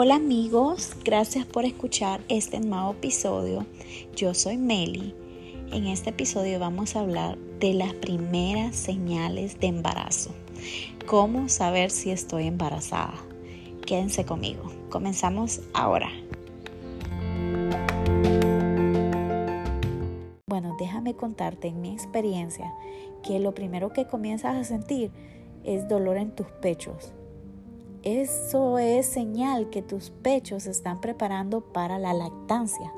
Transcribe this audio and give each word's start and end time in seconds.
Hola 0.00 0.14
amigos, 0.14 0.94
gracias 1.04 1.44
por 1.44 1.64
escuchar 1.64 2.20
este 2.28 2.60
nuevo 2.60 2.92
episodio. 2.92 3.66
Yo 4.14 4.32
soy 4.32 4.56
Meli. 4.56 5.12
En 5.72 5.88
este 5.88 6.10
episodio 6.10 6.60
vamos 6.60 6.94
a 6.94 7.00
hablar 7.00 7.36
de 7.58 7.74
las 7.74 7.94
primeras 7.94 8.76
señales 8.76 9.58
de 9.58 9.66
embarazo. 9.66 10.30
¿Cómo 11.08 11.48
saber 11.48 11.90
si 11.90 12.12
estoy 12.12 12.46
embarazada? 12.46 13.14
Quédense 13.84 14.24
conmigo. 14.24 14.70
Comenzamos 14.88 15.62
ahora. 15.74 16.10
Bueno, 20.46 20.76
déjame 20.78 21.14
contarte 21.14 21.66
en 21.66 21.80
mi 21.80 21.90
experiencia 21.92 22.72
que 23.26 23.40
lo 23.40 23.52
primero 23.52 23.92
que 23.92 24.06
comienzas 24.06 24.58
a 24.58 24.62
sentir 24.62 25.10
es 25.64 25.88
dolor 25.88 26.18
en 26.18 26.30
tus 26.30 26.46
pechos 26.46 27.12
eso 28.02 28.78
es 28.78 29.06
señal 29.06 29.70
que 29.70 29.82
tus 29.82 30.10
pechos 30.10 30.64
se 30.64 30.70
están 30.70 31.00
preparando 31.00 31.60
para 31.60 31.98
la 31.98 32.14
lactancia. 32.14 32.92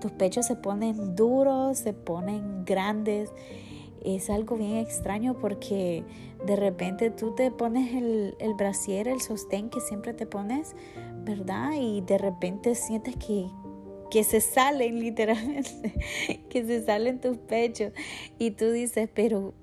Tus 0.00 0.12
pechos 0.12 0.46
se 0.46 0.56
ponen 0.56 1.16
duros, 1.16 1.78
se 1.78 1.92
ponen 1.92 2.64
grandes. 2.64 3.30
Es 4.04 4.30
algo 4.30 4.56
bien 4.56 4.76
extraño 4.76 5.34
porque 5.40 6.04
de 6.44 6.56
repente 6.56 7.10
tú 7.10 7.34
te 7.34 7.50
pones 7.50 7.94
el, 7.94 8.36
el 8.38 8.54
brasier, 8.54 9.08
el 9.08 9.20
sostén 9.20 9.70
que 9.70 9.80
siempre 9.80 10.12
te 10.12 10.26
pones, 10.26 10.76
¿verdad? 11.24 11.72
Y 11.80 12.02
de 12.02 12.18
repente 12.18 12.74
sientes 12.74 13.16
que, 13.16 13.48
que 14.10 14.22
se 14.22 14.40
salen 14.40 15.00
literalmente, 15.00 15.94
que 16.50 16.64
se 16.64 16.84
salen 16.84 17.20
tus 17.20 17.38
pechos. 17.38 17.92
Y 18.38 18.52
tú 18.52 18.70
dices, 18.70 19.08
pero 19.12 19.54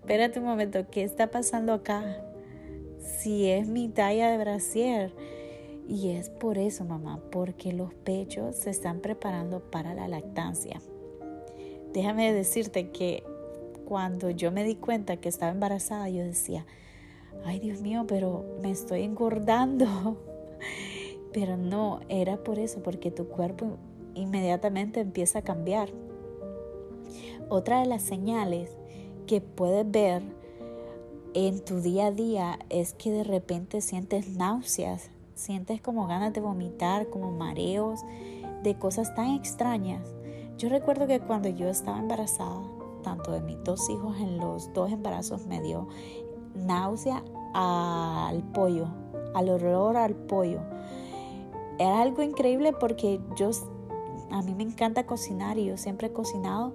espérate 0.00 0.38
un 0.38 0.46
momento, 0.46 0.86
¿qué 0.90 1.02
está 1.02 1.30
pasando 1.30 1.72
acá? 1.72 2.29
Si 3.00 3.48
es 3.48 3.68
mi 3.68 3.88
talla 3.88 4.30
de 4.30 4.38
brasier. 4.38 5.12
Y 5.88 6.10
es 6.10 6.30
por 6.30 6.58
eso, 6.58 6.84
mamá, 6.84 7.20
porque 7.32 7.72
los 7.72 7.92
pechos 7.94 8.56
se 8.56 8.70
están 8.70 9.00
preparando 9.00 9.60
para 9.60 9.94
la 9.94 10.06
lactancia. 10.06 10.80
Déjame 11.92 12.32
decirte 12.32 12.90
que 12.90 13.24
cuando 13.84 14.30
yo 14.30 14.52
me 14.52 14.62
di 14.62 14.76
cuenta 14.76 15.16
que 15.16 15.28
estaba 15.28 15.50
embarazada, 15.50 16.08
yo 16.08 16.22
decía, 16.22 16.64
ay 17.44 17.58
Dios 17.58 17.80
mío, 17.80 18.04
pero 18.06 18.44
me 18.62 18.70
estoy 18.70 19.02
engordando. 19.02 20.16
Pero 21.32 21.56
no, 21.56 22.00
era 22.08 22.38
por 22.38 22.58
eso, 22.58 22.82
porque 22.82 23.12
tu 23.12 23.28
cuerpo 23.28 23.78
inmediatamente 24.14 24.98
empieza 24.98 25.38
a 25.38 25.42
cambiar. 25.42 25.88
Otra 27.48 27.80
de 27.80 27.86
las 27.86 28.02
señales 28.02 28.76
que 29.28 29.40
puedes 29.40 29.88
ver 29.88 30.22
en 31.34 31.64
tu 31.64 31.80
día 31.80 32.06
a 32.06 32.10
día 32.10 32.58
es 32.70 32.94
que 32.94 33.10
de 33.10 33.24
repente 33.24 33.80
sientes 33.80 34.28
náuseas, 34.30 35.10
sientes 35.34 35.80
como 35.80 36.06
ganas 36.06 36.32
de 36.32 36.40
vomitar, 36.40 37.08
como 37.08 37.30
mareos, 37.30 38.00
de 38.62 38.76
cosas 38.76 39.14
tan 39.14 39.30
extrañas. 39.34 40.02
Yo 40.58 40.68
recuerdo 40.68 41.06
que 41.06 41.20
cuando 41.20 41.48
yo 41.48 41.68
estaba 41.68 41.98
embarazada, 41.98 42.60
tanto 43.02 43.32
de 43.32 43.40
mis 43.40 43.62
dos 43.64 43.88
hijos 43.88 44.18
en 44.18 44.38
los 44.38 44.72
dos 44.74 44.90
embarazos 44.90 45.46
me 45.46 45.62
dio 45.62 45.88
náusea 46.54 47.22
al 47.54 48.42
pollo, 48.52 48.88
al 49.34 49.48
olor 49.48 49.96
al 49.96 50.14
pollo. 50.14 50.60
Era 51.78 52.02
algo 52.02 52.22
increíble 52.22 52.72
porque 52.72 53.20
yo 53.36 53.50
a 54.30 54.42
mí 54.42 54.54
me 54.54 54.64
encanta 54.64 55.06
cocinar 55.06 55.58
y 55.58 55.66
yo 55.66 55.76
siempre 55.76 56.08
he 56.08 56.12
cocinado 56.12 56.74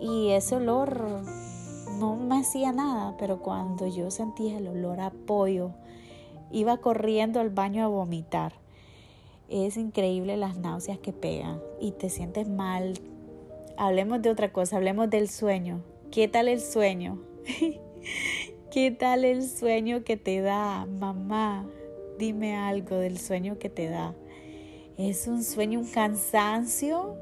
y 0.00 0.30
ese 0.30 0.56
olor 0.56 1.22
no 1.98 2.16
me 2.16 2.38
hacía 2.38 2.72
nada, 2.72 3.16
pero 3.18 3.40
cuando 3.40 3.86
yo 3.86 4.10
sentía 4.10 4.58
el 4.58 4.68
olor 4.68 5.00
a 5.00 5.10
pollo, 5.10 5.72
iba 6.50 6.76
corriendo 6.78 7.40
al 7.40 7.50
baño 7.50 7.84
a 7.84 7.88
vomitar. 7.88 8.52
Es 9.48 9.76
increíble 9.76 10.36
las 10.36 10.58
náuseas 10.58 10.98
que 10.98 11.12
pegan 11.12 11.60
y 11.80 11.92
te 11.92 12.10
sientes 12.10 12.48
mal. 12.48 12.94
Hablemos 13.76 14.22
de 14.22 14.30
otra 14.30 14.52
cosa, 14.52 14.76
hablemos 14.76 15.10
del 15.10 15.28
sueño. 15.28 15.82
¿Qué 16.10 16.28
tal 16.28 16.48
el 16.48 16.60
sueño? 16.60 17.18
¿Qué 18.70 18.90
tal 18.90 19.24
el 19.24 19.48
sueño 19.48 20.04
que 20.04 20.16
te 20.16 20.40
da, 20.40 20.86
mamá? 20.86 21.66
Dime 22.18 22.56
algo 22.56 22.96
del 22.96 23.18
sueño 23.18 23.58
que 23.58 23.70
te 23.70 23.88
da. 23.88 24.14
¿Es 24.96 25.26
un 25.26 25.42
sueño, 25.42 25.80
un 25.80 25.86
cansancio? 25.86 27.16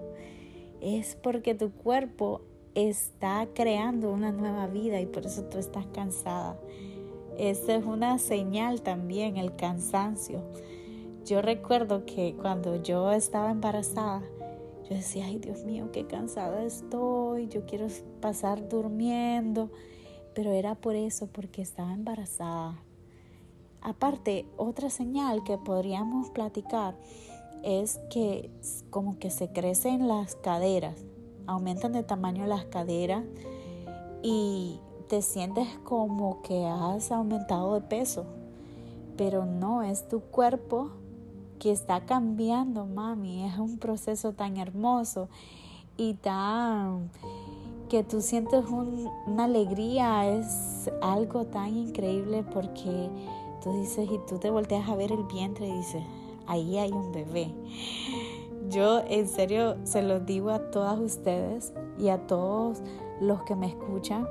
Es 0.81 1.16
porque 1.16 1.54
tu 1.54 1.72
cuerpo 1.72 2.43
está 2.76 3.48
creando 3.54 4.12
una 4.12 4.32
nueva 4.32 4.66
vida 4.66 5.00
y 5.00 5.06
por 5.06 5.25
eso 5.25 5.44
tú 5.44 5.56
estás 5.59 5.87
cansada. 5.87 6.60
Esa 7.38 7.75
es 7.75 7.84
una 7.87 8.19
señal 8.19 8.82
también, 8.82 9.38
el 9.38 9.56
cansancio. 9.56 10.42
Yo 11.25 11.41
recuerdo 11.41 12.04
que 12.04 12.37
cuando 12.41 12.76
yo 12.76 13.10
estaba 13.12 13.50
embarazada, 13.50 14.22
yo 14.88 14.94
decía, 14.94 15.25
ay 15.25 15.38
Dios 15.38 15.64
mío, 15.64 15.91
qué 15.91 16.06
cansada 16.06 16.62
estoy, 16.64 17.48
yo 17.48 17.64
quiero 17.64 17.87
pasar 18.20 18.69
durmiendo, 18.69 19.70
pero 20.34 20.53
era 20.53 20.75
por 20.75 20.94
eso, 20.97 21.28
porque 21.28 21.62
estaba 21.62 21.94
embarazada. 21.94 22.78
Aparte, 23.81 24.44
otra 24.58 24.91
señal 24.91 25.44
que 25.44 25.56
podríamos 25.56 26.28
platicar 26.31 26.94
es 27.62 27.98
que 28.10 28.50
como 28.91 29.19
que 29.19 29.31
se 29.31 29.48
crecen 29.48 30.08
las 30.08 30.37
caderas 30.37 31.06
aumentan 31.46 31.92
de 31.92 32.02
tamaño 32.02 32.46
las 32.46 32.64
caderas 32.64 33.24
y 34.22 34.80
te 35.08 35.22
sientes 35.22 35.68
como 35.84 36.42
que 36.42 36.66
has 36.66 37.12
aumentado 37.12 37.74
de 37.74 37.80
peso. 37.80 38.24
Pero 39.16 39.46
no, 39.46 39.82
es 39.82 40.08
tu 40.08 40.20
cuerpo 40.20 40.90
que 41.58 41.70
está 41.70 42.04
cambiando, 42.04 42.86
mami. 42.86 43.44
Es 43.44 43.58
un 43.58 43.78
proceso 43.78 44.32
tan 44.32 44.56
hermoso 44.56 45.28
y 45.96 46.14
tan 46.14 47.10
que 47.88 48.02
tú 48.02 48.20
sientes 48.20 48.64
una 48.68 49.44
alegría, 49.44 50.28
es 50.28 50.90
algo 51.00 51.44
tan 51.46 51.76
increíble 51.76 52.42
porque 52.52 53.08
tú 53.62 53.80
dices 53.80 54.08
y 54.10 54.18
tú 54.28 54.38
te 54.38 54.50
volteas 54.50 54.88
a 54.88 54.96
ver 54.96 55.12
el 55.12 55.22
vientre 55.24 55.68
y 55.68 55.72
dices, 55.72 56.02
ahí 56.46 56.78
hay 56.78 56.90
un 56.90 57.12
bebé. 57.12 57.54
Yo 58.69 59.03
en 59.06 59.28
serio 59.28 59.77
se 59.84 60.03
los 60.03 60.27
digo 60.27 60.50
a 60.50 60.71
todas 60.71 60.99
ustedes 60.99 61.72
y 61.99 62.09
a 62.09 62.27
todos 62.27 62.82
los 63.21 63.43
que 63.43 63.54
me 63.54 63.69
escuchan 63.69 64.27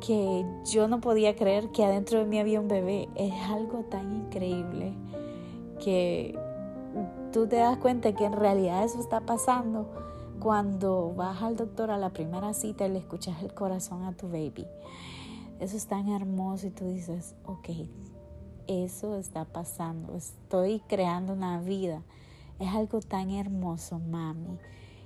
que 0.00 0.44
yo 0.64 0.86
no 0.88 1.00
podía 1.00 1.34
creer 1.34 1.70
que 1.70 1.84
adentro 1.84 2.18
de 2.18 2.24
mí 2.24 2.38
había 2.38 2.60
un 2.60 2.68
bebé. 2.68 3.08
Es 3.14 3.32
algo 3.48 3.84
tan 3.84 4.14
increíble 4.14 4.94
que 5.82 6.38
tú 7.32 7.46
te 7.46 7.56
das 7.56 7.78
cuenta 7.78 8.14
que 8.14 8.24
en 8.24 8.32
realidad 8.32 8.84
eso 8.84 9.00
está 9.00 9.20
pasando 9.20 9.86
cuando 10.40 11.12
vas 11.16 11.42
al 11.42 11.56
doctor 11.56 11.90
a 11.90 11.98
la 11.98 12.10
primera 12.10 12.54
cita 12.54 12.86
y 12.86 12.90
le 12.90 12.98
escuchas 12.98 13.42
el 13.42 13.54
corazón 13.54 14.04
a 14.04 14.12
tu 14.12 14.28
baby. 14.28 14.66
Eso 15.58 15.76
es 15.76 15.86
tan 15.86 16.08
hermoso 16.08 16.68
y 16.68 16.70
tú 16.70 16.86
dices, 16.86 17.34
ok, 17.44 17.70
eso 18.68 19.16
está 19.16 19.44
pasando, 19.44 20.14
estoy 20.14 20.80
creando 20.86 21.32
una 21.32 21.60
vida 21.60 22.02
es 22.58 22.68
algo 22.68 23.00
tan 23.00 23.30
hermoso, 23.30 23.98
mami. 23.98 24.58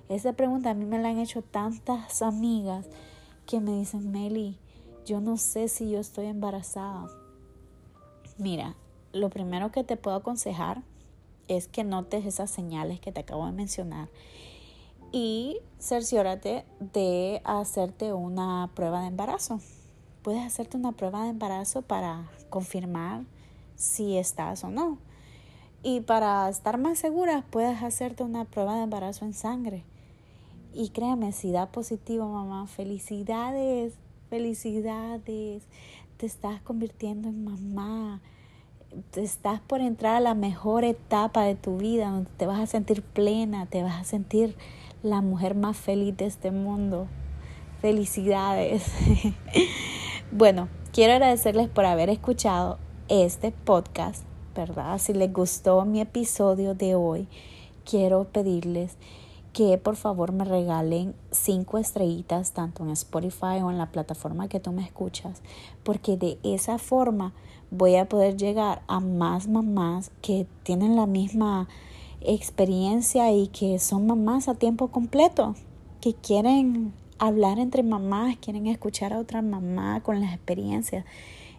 Esa 0.08 0.32
pregunta 0.32 0.70
a 0.70 0.74
mí 0.74 0.84
me 0.84 0.98
la 0.98 1.08
han 1.08 1.18
hecho 1.18 1.42
tantas 1.42 2.22
amigas 2.22 2.86
que 3.46 3.60
me 3.60 3.72
dicen, 3.78 4.10
Meli, 4.10 4.58
yo 5.06 5.20
no 5.20 5.36
sé 5.36 5.68
si 5.68 5.90
yo 5.90 6.00
estoy 6.00 6.26
embarazada. 6.26 7.08
Mira, 8.38 8.76
lo 9.12 9.31
primero 9.31 9.70
que 9.70 9.84
te 9.84 9.96
puedo 9.96 10.16
aconsejar 10.16 10.82
es 11.49 11.69
que 11.69 11.84
notes 11.84 12.25
esas 12.25 12.50
señales 12.50 13.00
que 13.00 13.12
te 13.12 13.20
acabo 13.20 13.46
de 13.46 13.52
mencionar 13.52 14.08
y 15.12 15.58
cerciórate 15.78 16.64
de 16.81 17.43
hacerte 17.44 18.12
una 18.14 18.70
prueba 18.75 19.02
de 19.02 19.08
embarazo. 19.08 19.60
Puedes 20.22 20.43
hacerte 20.43 20.78
una 20.78 20.93
prueba 20.93 21.25
de 21.25 21.31
embarazo 21.31 21.82
para 21.82 22.31
confirmar 22.49 23.25
si 23.76 24.16
estás 24.16 24.64
o 24.64 24.70
no. 24.70 24.99
Y 25.84 26.00
para 26.00 26.49
estar 26.49 26.79
más 26.79 26.99
segura, 26.99 27.44
puedes 27.50 27.82
hacerte 27.82 28.23
una 28.23 28.44
prueba 28.44 28.76
de 28.76 28.84
embarazo 28.84 29.25
en 29.25 29.34
sangre. 29.34 29.82
Y 30.73 30.90
créeme, 30.90 31.32
si 31.32 31.50
da 31.50 31.67
positivo, 31.67 32.29
mamá, 32.29 32.69
felicidades, 32.69 33.94
felicidades. 34.31 35.64
Te 36.19 36.26
estás 36.26 36.62
convirtiendo 36.62 37.29
en 37.29 37.44
mamá. 37.44 38.20
Te 39.11 39.23
estás 39.23 39.61
por 39.61 39.81
entrar 39.81 40.14
a 40.14 40.20
la 40.20 40.34
mejor 40.34 40.84
etapa 40.84 41.43
de 41.43 41.56
tu 41.56 41.79
vida, 41.79 42.11
donde 42.11 42.31
te 42.37 42.46
vas 42.46 42.61
a 42.61 42.67
sentir 42.67 43.02
plena, 43.02 43.67
te 43.67 43.82
vas 43.82 44.00
a 44.00 44.05
sentir 44.05 44.56
la 45.02 45.20
mujer 45.20 45.56
más 45.56 45.76
feliz 45.76 46.17
de 46.17 46.26
este 46.26 46.52
mundo. 46.52 47.08
Felicidades. 47.81 48.85
bueno, 50.31 50.69
quiero 50.93 51.14
agradecerles 51.14 51.69
por 51.69 51.87
haber 51.87 52.08
escuchado 52.08 52.78
este 53.08 53.50
podcast 53.50 54.25
¿verdad? 54.54 54.99
Si 54.99 55.12
les 55.12 55.32
gustó 55.32 55.84
mi 55.84 56.00
episodio 56.00 56.75
de 56.75 56.94
hoy, 56.94 57.28
quiero 57.84 58.25
pedirles 58.25 58.96
que 59.52 59.76
por 59.76 59.96
favor 59.96 60.32
me 60.32 60.44
regalen 60.44 61.14
cinco 61.31 61.78
estrellitas 61.78 62.52
tanto 62.52 62.84
en 62.84 62.90
Spotify 62.90 63.60
o 63.62 63.70
en 63.70 63.78
la 63.78 63.90
plataforma 63.90 64.49
que 64.49 64.60
tú 64.60 64.72
me 64.72 64.82
escuchas, 64.82 65.43
porque 65.82 66.16
de 66.16 66.38
esa 66.43 66.78
forma 66.78 67.32
voy 67.70 67.96
a 67.96 68.08
poder 68.08 68.37
llegar 68.37 68.82
a 68.87 69.00
más 69.00 69.49
mamás 69.49 70.10
que 70.22 70.46
tienen 70.62 70.96
la 70.96 71.06
misma 71.06 71.69
experiencia 72.20 73.32
y 73.32 73.49
que 73.49 73.78
son 73.78 74.06
mamás 74.06 74.49
a 74.49 74.54
tiempo 74.54 74.88
completo, 74.88 75.54
que 76.00 76.14
quieren 76.14 76.93
hablar 77.19 77.58
entre 77.58 77.82
mamás, 77.82 78.37
quieren 78.38 78.66
escuchar 78.66 79.12
a 79.12 79.19
otra 79.19 79.43
mamá 79.43 80.00
con 80.02 80.20
las 80.20 80.32
experiencias. 80.34 81.04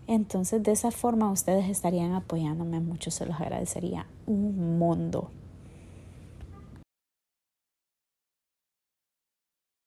Entonces 0.08 0.62
de 0.64 0.72
esa 0.72 0.92
forma 0.92 1.32
ustedes 1.32 1.70
estarían 1.70 2.14
apoyándome 2.14 2.80
mucho, 2.80 3.12
se 3.12 3.26
los 3.26 3.40
agradecería 3.40 4.06
un 4.26 4.78
mundo. 4.78 5.30